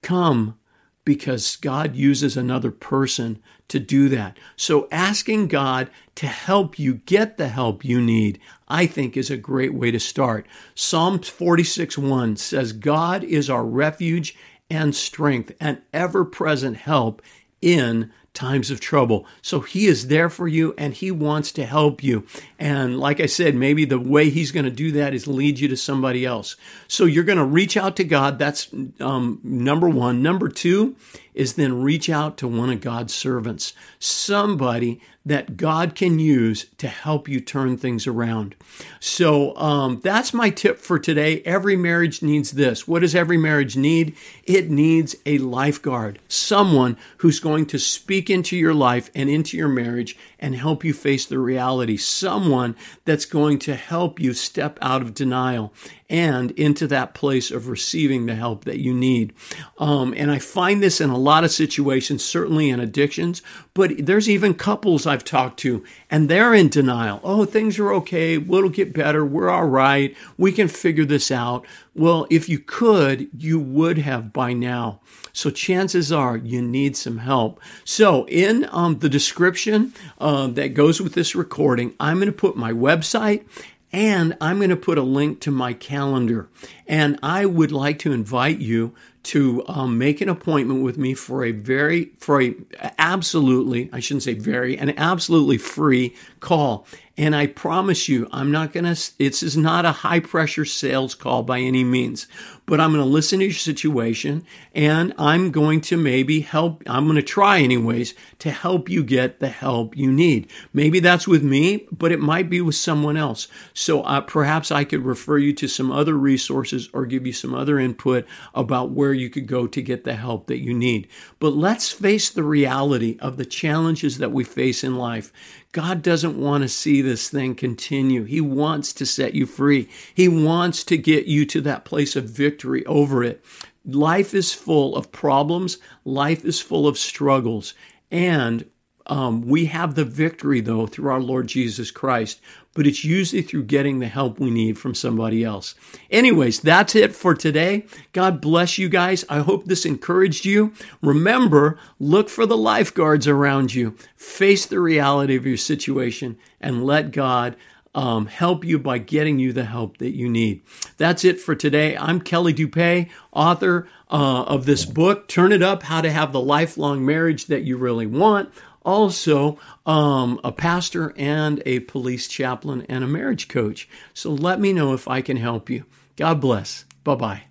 come 0.01 0.57
because 1.05 1.55
God 1.55 1.95
uses 1.95 2.37
another 2.37 2.71
person 2.71 3.41
to 3.69 3.79
do 3.79 4.09
that. 4.09 4.37
So 4.55 4.87
asking 4.91 5.47
God 5.47 5.89
to 6.15 6.27
help 6.27 6.77
you 6.77 6.95
get 6.95 7.37
the 7.37 7.47
help 7.47 7.83
you 7.83 8.01
need, 8.01 8.39
I 8.67 8.85
think 8.85 9.15
is 9.15 9.31
a 9.31 9.37
great 9.37 9.73
way 9.73 9.91
to 9.91 9.99
start. 9.99 10.45
Psalm 10.75 11.19
46 11.19 11.97
1 11.97 12.35
says, 12.35 12.73
God 12.73 13.23
is 13.23 13.49
our 13.49 13.65
refuge 13.65 14.35
and 14.69 14.95
strength 14.95 15.51
and 15.59 15.81
ever 15.93 16.25
present 16.25 16.77
help 16.77 17.21
in 17.61 18.11
times 18.39 18.71
of 18.71 18.79
trouble. 18.79 19.27
So 19.41 19.59
he 19.59 19.87
is 19.87 20.07
there 20.07 20.29
for 20.29 20.47
you 20.47 20.73
and 20.77 20.93
he 20.93 21.11
wants 21.11 21.51
to 21.53 21.65
help 21.65 22.01
you. 22.01 22.25
And 22.57 22.97
like 22.97 23.19
I 23.19 23.25
said, 23.25 23.53
maybe 23.53 23.83
the 23.83 23.99
way 23.99 24.29
he's 24.29 24.53
going 24.53 24.63
to 24.63 24.71
do 24.71 24.93
that 24.93 25.13
is 25.13 25.27
lead 25.27 25.59
you 25.59 25.67
to 25.67 25.75
somebody 25.75 26.25
else. 26.25 26.55
So 26.87 27.03
you're 27.03 27.25
going 27.25 27.37
to 27.37 27.43
reach 27.43 27.75
out 27.75 27.97
to 27.97 28.05
God. 28.05 28.39
That's 28.39 28.69
um, 29.01 29.41
number 29.43 29.89
one. 29.89 30.23
Number 30.23 30.47
two 30.47 30.95
is 31.33 31.53
then 31.53 31.81
reach 31.81 32.09
out 32.09 32.37
to 32.37 32.47
one 32.47 32.69
of 32.69 32.81
God's 32.81 33.13
servants, 33.13 33.73
somebody 33.99 35.01
that 35.25 35.57
God 35.57 35.95
can 35.95 36.17
use 36.17 36.65
to 36.77 36.87
help 36.87 37.27
you 37.27 37.39
turn 37.39 37.77
things 37.77 38.07
around. 38.07 38.55
So 38.99 39.55
um, 39.57 39.99
that's 40.03 40.33
my 40.33 40.49
tip 40.49 40.79
for 40.79 40.97
today. 40.97 41.41
Every 41.41 41.75
marriage 41.75 42.23
needs 42.23 42.51
this. 42.51 42.87
What 42.87 43.01
does 43.01 43.13
every 43.13 43.37
marriage 43.37 43.75
need? 43.75 44.15
It 44.45 44.69
needs 44.69 45.15
a 45.25 45.37
lifeguard, 45.37 46.19
someone 46.27 46.97
who's 47.17 47.39
going 47.39 47.67
to 47.67 47.79
speak 47.79 48.29
into 48.29 48.57
your 48.57 48.73
life 48.73 49.11
and 49.13 49.29
into 49.29 49.55
your 49.55 49.67
marriage 49.67 50.17
and 50.39 50.55
help 50.55 50.83
you 50.83 50.93
face 50.93 51.25
the 51.25 51.39
reality, 51.39 51.97
someone 51.97 52.75
that's 53.05 53.25
going 53.25 53.59
to 53.59 53.75
help 53.75 54.19
you 54.19 54.33
step 54.33 54.77
out 54.81 55.01
of 55.01 55.13
denial 55.13 55.73
and 56.09 56.51
into 56.51 56.87
that 56.87 57.13
place 57.13 57.51
of 57.51 57.67
receiving 57.67 58.25
the 58.25 58.35
help 58.35 58.65
that 58.65 58.79
you 58.79 58.93
need. 58.93 59.33
Um, 59.77 60.13
and 60.17 60.31
I 60.31 60.39
find 60.39 60.81
this 60.81 60.99
in 60.99 61.09
a 61.09 61.17
lot 61.17 61.43
of 61.43 61.51
situations, 61.51 62.23
certainly 62.23 62.69
in 62.69 62.79
addictions, 62.79 63.41
but 63.73 64.05
there's 64.05 64.29
even 64.29 64.53
couples 64.53 65.05
I've 65.05 65.23
talked 65.23 65.59
to 65.59 65.83
and 66.09 66.29
they're 66.29 66.53
in 66.53 66.69
denial. 66.69 67.19
Oh, 67.23 67.45
things 67.45 67.77
are 67.77 67.93
okay. 67.93 68.37
We'll 68.37 68.69
get 68.69 68.93
better. 68.93 69.25
We're 69.25 69.49
all 69.49 69.67
right. 69.67 70.15
We 70.37 70.51
can 70.51 70.67
figure 70.67 71.05
this 71.05 71.29
out. 71.31 71.65
Well, 71.93 72.25
if 72.29 72.49
you 72.49 72.59
could, 72.59 73.29
you 73.37 73.59
would 73.59 73.99
have 73.99 74.33
by 74.33 74.53
now. 74.53 75.01
So 75.33 75.49
chances 75.49 76.11
are 76.11 76.37
you 76.37 76.61
need 76.61 76.97
some 76.97 77.19
help. 77.19 77.59
So 77.83 78.25
in 78.25 78.67
um, 78.71 78.99
the 78.99 79.09
description 79.09 79.93
uh, 80.19 80.47
that 80.47 80.73
goes 80.73 81.01
with 81.01 81.13
this 81.13 81.35
recording, 81.35 81.95
I'm 81.99 82.17
going 82.17 82.27
to 82.27 82.31
put 82.31 82.55
my 82.55 82.71
website 82.71 83.45
and 83.91 84.37
I'm 84.39 84.57
going 84.57 84.69
to 84.69 84.75
put 84.75 84.97
a 84.97 85.03
link 85.03 85.39
to 85.41 85.51
my 85.51 85.73
calendar. 85.73 86.47
And 86.87 87.19
I 87.23 87.45
would 87.45 87.71
like 87.71 87.99
to 87.99 88.11
invite 88.11 88.59
you 88.59 88.93
to 89.21 89.63
um, 89.67 89.97
make 89.97 90.21
an 90.21 90.29
appointment 90.29 90.81
with 90.81 90.97
me 90.97 91.13
for 91.13 91.43
a 91.43 91.51
very, 91.51 92.11
for 92.19 92.41
a 92.41 92.55
absolutely, 92.97 93.89
I 93.91 93.99
shouldn't 93.99 94.23
say 94.23 94.33
very, 94.33 94.77
an 94.77 94.97
absolutely 94.97 95.57
free 95.57 96.15
call. 96.39 96.87
And 97.19 97.35
I 97.35 97.47
promise 97.47 98.07
you, 98.07 98.29
I'm 98.31 98.49
not 98.49 98.71
to, 98.85 99.17
this 99.17 99.43
is 99.43 99.57
not 99.57 99.83
a 99.83 99.91
high 99.91 100.21
pressure 100.21 100.63
sales 100.63 101.15
call 101.15 101.43
by 101.43 101.59
any 101.59 101.83
means, 101.83 102.27
but 102.65 102.79
I'm 102.79 102.91
to 103.03 103.09
listen 103.09 103.39
to 103.39 103.45
your 103.45 103.53
situation 103.53 104.45
and 104.73 105.13
I'm 105.17 105.51
going 105.51 105.81
to 105.81 105.97
maybe 105.97 106.39
help. 106.39 106.81
I'm 106.87 107.03
to 107.17 107.21
try 107.21 107.59
anyways 107.59 108.13
to 108.39 108.51
help 108.51 108.87
you 108.87 109.03
get 109.03 109.41
the 109.41 109.49
help 109.49 109.97
you 109.97 110.09
need. 110.09 110.49
Maybe 110.71 111.01
that's 111.01 111.27
with 111.27 111.43
me, 111.43 111.87
but 111.91 112.13
it 112.13 112.21
might 112.21 112.49
be 112.49 112.61
with 112.61 112.75
someone 112.75 113.17
else. 113.17 113.49
So 113.73 114.01
uh, 114.03 114.21
perhaps 114.21 114.71
I 114.71 114.85
could 114.85 115.03
refer 115.03 115.39
you 115.39 115.51
to 115.55 115.67
some 115.67 115.91
other 115.91 116.13
resources 116.13 116.87
or 116.93 117.05
give 117.05 117.27
you 117.27 117.33
some 117.33 117.53
other 117.53 117.79
input 117.79 118.25
about 118.55 118.91
where 118.91 119.08
where 119.09 119.15
you 119.15 119.29
could 119.29 119.47
go 119.47 119.65
to 119.65 119.81
get 119.81 120.03
the 120.03 120.15
help 120.15 120.45
that 120.45 120.59
you 120.59 120.71
need. 120.71 121.07
But 121.39 121.55
let's 121.55 121.91
face 121.91 122.29
the 122.29 122.43
reality 122.43 123.17
of 123.19 123.37
the 123.37 123.45
challenges 123.45 124.19
that 124.19 124.31
we 124.31 124.43
face 124.43 124.83
in 124.83 124.97
life. 124.97 125.33
God 125.71 126.03
doesn't 126.03 126.39
want 126.39 126.61
to 126.61 126.69
see 126.69 127.01
this 127.01 127.27
thing 127.27 127.55
continue. 127.55 128.23
He 128.23 128.39
wants 128.39 128.93
to 128.93 129.07
set 129.07 129.33
you 129.33 129.47
free. 129.47 129.89
He 130.13 130.27
wants 130.27 130.83
to 130.83 130.97
get 130.97 131.25
you 131.25 131.43
to 131.47 131.61
that 131.61 131.85
place 131.85 132.15
of 132.15 132.25
victory 132.25 132.85
over 132.85 133.23
it. 133.23 133.43
Life 133.83 134.35
is 134.35 134.53
full 134.53 134.95
of 134.95 135.11
problems. 135.11 135.79
Life 136.05 136.45
is 136.45 136.61
full 136.61 136.87
of 136.87 136.99
struggles. 136.99 137.73
And 138.11 138.69
um, 139.09 139.41
we 139.41 139.65
have 139.65 139.95
the 139.95 140.05
victory, 140.05 140.61
though, 140.61 140.85
through 140.85 141.09
our 141.11 141.19
Lord 141.19 141.47
Jesus 141.47 141.89
Christ, 141.89 142.39
but 142.75 142.85
it's 142.85 143.03
usually 143.03 143.41
through 143.41 143.63
getting 143.63 143.97
the 143.97 144.07
help 144.07 144.39
we 144.39 144.51
need 144.51 144.77
from 144.77 144.93
somebody 144.93 145.43
else. 145.43 145.73
Anyways, 146.11 146.59
that's 146.61 146.95
it 146.95 147.15
for 147.15 147.33
today. 147.33 147.87
God 148.13 148.39
bless 148.39 148.77
you 148.77 148.87
guys. 148.87 149.25
I 149.27 149.39
hope 149.39 149.65
this 149.65 149.83
encouraged 149.83 150.45
you. 150.45 150.73
Remember, 151.01 151.79
look 151.97 152.29
for 152.29 152.45
the 152.45 152.55
lifeguards 152.57 153.27
around 153.27 153.73
you, 153.73 153.95
face 154.15 154.67
the 154.67 154.79
reality 154.79 155.35
of 155.35 155.45
your 155.45 155.57
situation, 155.57 156.37
and 156.61 156.85
let 156.85 157.11
God 157.11 157.55
um, 157.95 158.27
help 158.27 158.63
you 158.63 158.77
by 158.77 158.99
getting 158.99 159.39
you 159.39 159.51
the 159.51 159.65
help 159.65 159.97
that 159.97 160.15
you 160.15 160.29
need. 160.29 160.61
That's 160.97 161.25
it 161.25 161.39
for 161.39 161.55
today. 161.55 161.97
I'm 161.97 162.21
Kelly 162.21 162.53
Dupee, 162.53 163.09
author 163.33 163.87
uh, 164.11 164.43
of 164.43 164.65
this 164.65 164.85
book, 164.85 165.27
Turn 165.27 165.51
It 165.51 165.63
Up 165.63 165.83
How 165.83 166.01
to 166.01 166.11
Have 166.11 166.31
the 166.31 166.39
Lifelong 166.39 167.03
Marriage 167.03 167.47
That 167.47 167.63
You 167.63 167.77
Really 167.77 168.05
Want 168.05 168.53
also 168.83 169.59
um, 169.85 170.39
a 170.43 170.51
pastor 170.51 171.13
and 171.17 171.61
a 171.65 171.79
police 171.81 172.27
chaplain 172.27 172.85
and 172.89 173.03
a 173.03 173.07
marriage 173.07 173.47
coach. 173.47 173.89
So 174.13 174.31
let 174.31 174.59
me 174.59 174.73
know 174.73 174.93
if 174.93 175.07
I 175.07 175.21
can 175.21 175.37
help 175.37 175.69
you. 175.69 175.85
God 176.15 176.41
bless. 176.41 176.85
Bye 177.03 177.15
bye. 177.15 177.43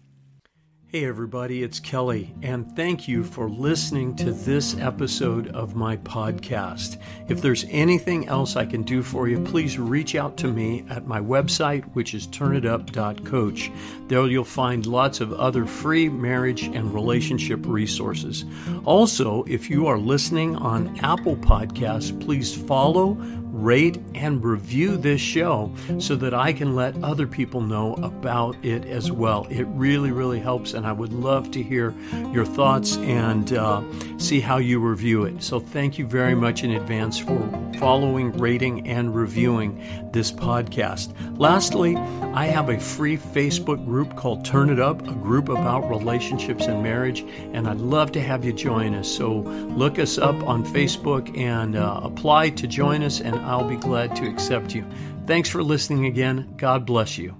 Hey, 0.91 1.05
everybody, 1.05 1.63
it's 1.63 1.81
Kelly, 1.81 2.35
and 2.41 2.75
thank 2.75 3.07
you 3.07 3.23
for 3.23 3.51
listening 3.51 4.17
to 4.17 4.33
this 4.33 4.75
episode 4.79 5.49
of 5.49 5.75
my 5.75 5.99
podcast. 5.99 6.97
If 7.29 7.43
there's 7.43 7.67
anything 7.69 8.27
else 8.27 8.57
I 8.57 8.65
can 8.65 8.85
do 8.85 9.03
for 9.03 9.29
you, 9.29 9.39
please 9.39 9.79
reach 9.79 10.15
out 10.15 10.39
to 10.39 10.49
me 10.49 10.87
at 10.89 11.07
my 11.07 11.21
website, 11.21 11.85
which 11.93 12.15
is 12.15 12.27
turnitup.coach. 12.29 13.71
There 14.07 14.27
you'll 14.29 14.45
find 14.45 14.87
lots 14.87 15.21
of 15.21 15.35
other 15.35 15.67
free 15.67 16.09
marriage 16.09 16.63
and 16.63 16.95
relationship 16.95 17.67
resources. 17.67 18.47
Also, 18.87 19.45
if 19.47 19.69
you 19.69 19.87
are 19.89 19.99
listening 19.99 20.57
on 20.57 20.99
Apple 21.01 21.37
Podcasts, 21.37 22.19
please 22.19 22.55
follow 22.55 23.13
rate, 23.53 23.99
and 24.15 24.45
review 24.45 24.97
this 24.97 25.21
show 25.21 25.73
so 25.99 26.17
that 26.17 26.35
I 26.35 26.53
can 26.53 26.75
let 26.75 27.03
other 27.03 27.27
people 27.27 27.61
know 27.61 27.95
about 27.95 28.57
it 28.65 28.85
as 28.85 29.11
well. 29.11 29.47
It 29.51 29.65
really, 29.69 30.11
really 30.11 30.41
helps, 30.41 30.75
and 30.75 30.87
I 30.87 30.93
would 30.93 31.13
love 31.13 31.51
to 31.53 31.63
hear 31.63 31.95
your 32.33 32.45
thoughts 32.45 32.97
and 32.99 33.53
uh, 33.53 33.83
see 34.19 34.41
how 34.41 34.59
you 34.59 34.81
review 34.81 35.25
it. 35.25 35.43
So, 35.43 35.61
thank 35.61 35.99
you 35.99 36.07
very 36.07 36.35
much 36.35 36.65
in 36.65 36.73
advance 36.73 37.19
for 37.19 37.39
following, 37.79 38.33
rating, 38.33 38.89
and 38.89 39.15
reviewing 39.15 40.11
this 40.13 40.33
podcast. 40.33 41.13
Lastly, 41.39 41.97
I 42.35 42.47
have 42.47 42.69
a 42.69 42.79
free 42.79 43.17
Facebook 43.17 43.85
group 43.85 44.17
called 44.17 44.45
Turn 44.45 44.71
It 44.71 44.81
Up, 44.81 45.07
a 45.07 45.15
group 45.15 45.49
about 45.49 45.89
relationships 45.89 46.67
and 46.67 46.83
marriage, 46.83 47.25
and 47.53 47.69
I'd 47.69 47.79
love 47.79 48.13
to 48.13 48.21
have 48.21 48.45
you 48.45 48.53
join 48.53 48.95
us. 48.95 49.09
So, 49.09 49.39
look 49.39 49.99
us 49.99 50.19
up 50.19 50.37
on 50.47 50.65
Facebook 50.65 51.37
and 51.37 51.77
uh, 51.77 52.01
apply 52.03 52.51
to 52.51 52.67
join 52.67 53.03
us, 53.03 53.21
and 53.21 53.38
I'll 53.45 53.69
be 53.69 53.77
glad 53.77 54.15
to 54.17 54.29
accept 54.29 54.75
you. 54.75 54.85
Thanks 55.27 55.49
for 55.49 55.63
listening 55.63 56.07
again. 56.07 56.55
God 56.57 56.87
bless 56.87 57.19
you. 57.19 57.37